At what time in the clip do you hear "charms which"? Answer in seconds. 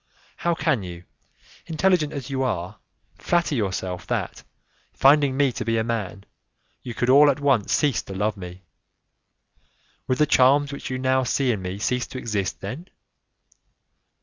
10.25-10.89